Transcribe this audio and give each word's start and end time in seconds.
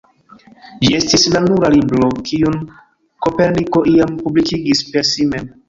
Ĝi 0.85 0.89
estis 0.99 1.25
la 1.35 1.41
nura 1.47 1.69
libro 1.75 2.09
kiun 2.31 2.57
Koperniko 3.27 3.87
iam 3.95 4.19
publikigis 4.25 4.85
per 4.93 5.11
si 5.15 5.31
mem. 5.33 5.51